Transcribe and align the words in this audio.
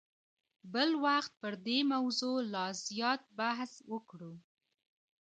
بل 0.73 0.89
وخت 1.05 1.31
به 1.35 1.39
پر 1.41 1.53
دې 1.67 1.77
موضوع 1.93 2.37
لا 2.53 2.65
زیات 2.87 3.21
بحث 3.39 3.71
وکړو. 3.91 4.33